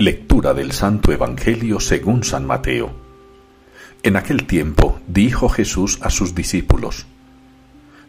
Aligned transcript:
Lectura 0.00 0.54
del 0.54 0.72
Santo 0.72 1.12
Evangelio 1.12 1.78
según 1.78 2.24
San 2.24 2.46
Mateo. 2.46 2.90
En 4.02 4.16
aquel 4.16 4.46
tiempo 4.46 4.98
dijo 5.06 5.50
Jesús 5.50 5.98
a 6.00 6.08
sus 6.08 6.34
discípulos, 6.34 7.04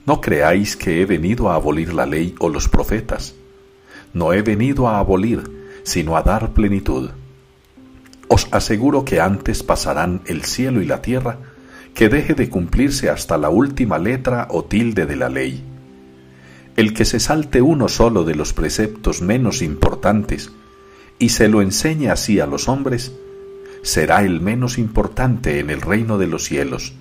No 0.06 0.22
creáis 0.22 0.78
que 0.78 1.02
he 1.02 1.06
venido 1.06 1.50
a 1.50 1.56
abolir 1.56 1.94
la 1.94 2.06
ley 2.06 2.34
o 2.40 2.48
los 2.48 2.70
profetas. 2.70 3.36
No 4.14 4.32
he 4.32 4.42
venido 4.42 4.88
a 4.88 5.00
abolir, 5.00 5.44
sino 5.84 6.16
a 6.16 6.22
dar 6.22 6.54
plenitud. 6.54 7.10
Os 8.30 8.48
aseguro 8.52 9.04
que 9.04 9.20
antes 9.20 9.62
pasarán 9.62 10.22
el 10.28 10.46
cielo 10.46 10.82
y 10.82 10.86
la 10.86 11.02
tierra, 11.02 11.40
que 11.94 12.08
deje 12.08 12.36
de 12.36 12.50
cumplirse 12.50 13.10
hasta 13.10 13.38
la 13.38 13.50
última 13.50 14.00
letra 14.00 14.48
o 14.50 14.64
tilde 14.64 15.06
de 15.06 15.18
la 15.18 15.28
ley. 15.28 15.62
El 16.78 16.94
que 16.94 17.04
se 17.04 17.20
salte 17.20 17.62
uno 17.62 17.90
solo 17.90 18.24
de 18.24 18.36
los 18.36 18.54
preceptos 18.54 19.22
menos 19.22 19.62
importantes, 19.62 20.54
y 21.22 21.30
se 21.30 21.48
lo 21.48 21.62
enseñe 21.62 22.10
así 22.10 22.40
a 22.40 22.48
los 22.48 22.68
hombres, 22.68 23.12
será 23.84 24.24
el 24.24 24.42
menos 24.42 24.80
importante 24.80 25.60
en 25.60 25.70
el 25.70 25.80
reino 25.80 26.18
de 26.18 26.26
los 26.26 26.46
cielos. 26.46 26.94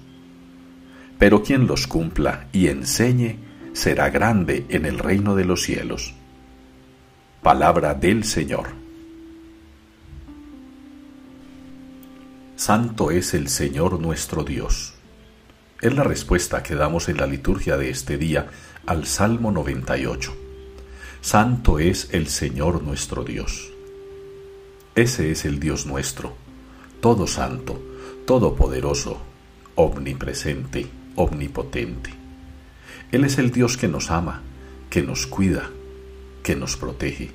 Pero 1.18 1.42
quien 1.42 1.66
los 1.66 1.86
cumpla 1.86 2.46
y 2.52 2.68
enseñe 2.68 3.38
será 3.72 4.10
grande 4.10 4.66
en 4.68 4.84
el 4.84 4.98
reino 4.98 5.36
de 5.36 5.46
los 5.46 5.62
cielos. 5.62 6.12
Palabra 7.42 7.94
del 7.94 8.24
Señor. 8.24 8.68
Santo 12.56 13.10
es 13.10 13.32
el 13.32 13.48
Señor 13.48 13.98
nuestro 14.02 14.44
Dios. 14.44 14.92
Es 15.80 15.94
la 15.94 16.04
respuesta 16.04 16.62
que 16.62 16.74
damos 16.74 17.08
en 17.08 17.16
la 17.16 17.26
liturgia 17.26 17.78
de 17.78 17.88
este 17.88 18.18
día 18.18 18.48
al 18.84 19.06
Salmo 19.06 19.50
98. 19.50 20.36
Santo 21.22 21.78
es 21.78 22.10
el 22.12 22.26
Señor 22.26 22.82
nuestro 22.82 23.24
Dios. 23.24 23.70
Ese 24.96 25.30
es 25.30 25.44
el 25.44 25.60
Dios 25.60 25.86
nuestro, 25.86 26.34
todo 27.00 27.28
santo, 27.28 27.80
todopoderoso, 28.26 29.18
omnipresente, 29.76 30.88
omnipotente. 31.14 32.10
Él 33.12 33.24
es 33.24 33.38
el 33.38 33.52
Dios 33.52 33.76
que 33.76 33.86
nos 33.86 34.10
ama, 34.10 34.42
que 34.90 35.02
nos 35.02 35.28
cuida, 35.28 35.70
que 36.42 36.56
nos 36.56 36.76
protege. 36.76 37.30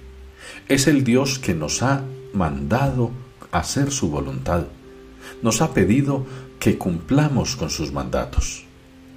Es 0.67 0.88
el 0.88 1.06
Dios 1.06 1.39
que 1.39 1.53
nos 1.53 1.81
ha 1.81 2.03
mandado 2.33 3.11
hacer 3.52 3.89
su 3.92 4.09
voluntad. 4.09 4.66
Nos 5.42 5.61
ha 5.61 5.73
pedido 5.73 6.26
que 6.59 6.78
cumplamos 6.78 7.56
con 7.56 7.70
sus 7.70 7.94
mandatos. 7.94 8.66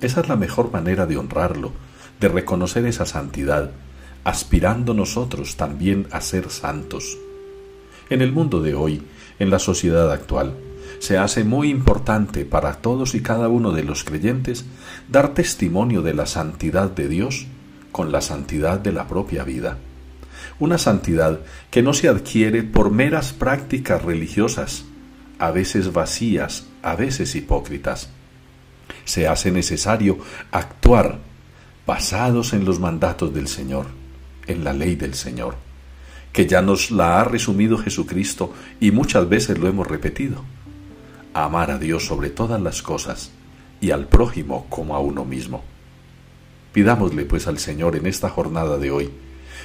Esa 0.00 0.20
es 0.20 0.28
la 0.28 0.36
mejor 0.36 0.70
manera 0.72 1.06
de 1.06 1.16
honrarlo, 1.16 1.72
de 2.20 2.28
reconocer 2.28 2.86
esa 2.86 3.04
santidad, 3.04 3.72
aspirando 4.22 4.94
nosotros 4.94 5.56
también 5.56 6.06
a 6.12 6.20
ser 6.20 6.50
santos. 6.50 7.18
En 8.10 8.22
el 8.22 8.32
mundo 8.32 8.62
de 8.62 8.74
hoy, 8.74 9.02
en 9.38 9.50
la 9.50 9.58
sociedad 9.58 10.10
actual, 10.10 10.54
se 10.98 11.18
hace 11.18 11.44
muy 11.44 11.68
importante 11.68 12.46
para 12.46 12.74
todos 12.74 13.14
y 13.14 13.20
cada 13.20 13.48
uno 13.48 13.72
de 13.72 13.84
los 13.84 14.02
creyentes 14.02 14.64
dar 15.08 15.34
testimonio 15.34 16.00
de 16.00 16.14
la 16.14 16.24
santidad 16.24 16.90
de 16.90 17.06
Dios 17.06 17.46
con 17.92 18.10
la 18.10 18.22
santidad 18.22 18.80
de 18.80 18.92
la 18.92 19.06
propia 19.06 19.44
vida. 19.44 19.76
Una 20.58 20.78
santidad 20.78 21.40
que 21.70 21.82
no 21.82 21.92
se 21.92 22.08
adquiere 22.08 22.62
por 22.62 22.90
meras 22.90 23.32
prácticas 23.34 24.02
religiosas, 24.02 24.84
a 25.38 25.50
veces 25.50 25.92
vacías, 25.92 26.66
a 26.82 26.96
veces 26.96 27.34
hipócritas. 27.36 28.08
Se 29.04 29.28
hace 29.28 29.52
necesario 29.52 30.18
actuar 30.50 31.18
basados 31.86 32.54
en 32.54 32.64
los 32.64 32.80
mandatos 32.80 33.34
del 33.34 33.48
Señor, 33.48 33.86
en 34.46 34.64
la 34.64 34.72
ley 34.72 34.96
del 34.96 35.14
Señor 35.14 35.67
que 36.32 36.46
ya 36.46 36.62
nos 36.62 36.90
la 36.90 37.20
ha 37.20 37.24
resumido 37.24 37.78
Jesucristo 37.78 38.52
y 38.80 38.90
muchas 38.90 39.28
veces 39.28 39.58
lo 39.58 39.68
hemos 39.68 39.86
repetido. 39.86 40.44
Amar 41.34 41.70
a 41.70 41.78
Dios 41.78 42.06
sobre 42.06 42.30
todas 42.30 42.60
las 42.60 42.82
cosas 42.82 43.32
y 43.80 43.90
al 43.90 44.06
prójimo 44.06 44.66
como 44.68 44.94
a 44.94 45.00
uno 45.00 45.24
mismo. 45.24 45.62
Pidámosle 46.72 47.24
pues 47.24 47.46
al 47.46 47.58
Señor 47.58 47.96
en 47.96 48.06
esta 48.06 48.28
jornada 48.28 48.78
de 48.78 48.90
hoy 48.90 49.10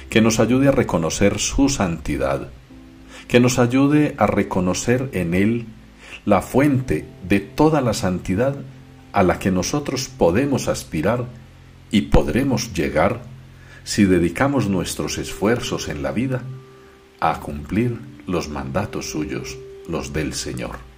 que 0.08 0.20
nos 0.20 0.40
ayude 0.40 0.68
a 0.68 0.72
reconocer 0.72 1.38
su 1.38 1.68
santidad, 1.68 2.48
que 3.28 3.40
nos 3.40 3.58
ayude 3.58 4.14
a 4.18 4.26
reconocer 4.26 5.10
en 5.12 5.34
Él 5.34 5.66
la 6.24 6.42
fuente 6.42 7.06
de 7.26 7.40
toda 7.40 7.80
la 7.80 7.94
santidad 7.94 8.56
a 9.12 9.22
la 9.22 9.38
que 9.38 9.50
nosotros 9.50 10.08
podemos 10.08 10.68
aspirar 10.68 11.26
y 11.90 12.02
podremos 12.02 12.72
llegar 12.74 13.22
si 13.84 14.04
dedicamos 14.04 14.68
nuestros 14.68 15.18
esfuerzos 15.18 15.88
en 15.88 16.02
la 16.02 16.10
vida 16.10 16.42
a 17.20 17.40
cumplir 17.40 18.00
los 18.26 18.48
mandatos 18.48 19.10
suyos, 19.10 19.56
los 19.88 20.12
del 20.12 20.32
Señor. 20.34 20.93